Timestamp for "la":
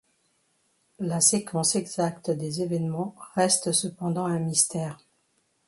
0.97-1.21